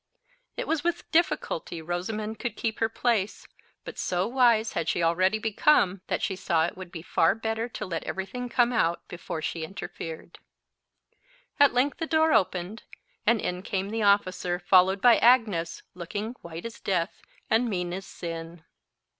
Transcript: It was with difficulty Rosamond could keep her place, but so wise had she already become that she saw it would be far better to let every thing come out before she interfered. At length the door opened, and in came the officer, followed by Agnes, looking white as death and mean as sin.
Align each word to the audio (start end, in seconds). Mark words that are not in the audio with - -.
It 0.57 0.67
was 0.67 0.83
with 0.83 1.11
difficulty 1.11 1.79
Rosamond 1.79 2.39
could 2.39 2.55
keep 2.57 2.79
her 2.79 2.89
place, 2.89 3.47
but 3.83 3.99
so 3.99 4.25
wise 4.25 4.73
had 4.73 4.89
she 4.89 5.03
already 5.03 5.37
become 5.37 6.01
that 6.07 6.23
she 6.23 6.35
saw 6.35 6.65
it 6.65 6.75
would 6.75 6.91
be 6.91 7.03
far 7.03 7.35
better 7.35 7.69
to 7.69 7.85
let 7.85 8.03
every 8.03 8.25
thing 8.25 8.49
come 8.49 8.73
out 8.73 9.07
before 9.07 9.43
she 9.43 9.63
interfered. 9.63 10.39
At 11.59 11.73
length 11.75 11.99
the 11.99 12.07
door 12.07 12.33
opened, 12.33 12.81
and 13.27 13.39
in 13.39 13.61
came 13.61 13.89
the 13.91 14.01
officer, 14.01 14.57
followed 14.57 15.01
by 15.01 15.17
Agnes, 15.17 15.83
looking 15.93 16.31
white 16.41 16.65
as 16.65 16.79
death 16.79 17.21
and 17.47 17.69
mean 17.69 17.93
as 17.93 18.07
sin. 18.07 18.63